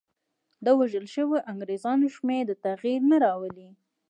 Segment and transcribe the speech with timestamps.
[0.65, 3.69] د وژل شویو انګرېزانو شمېر تغییر نه راولي.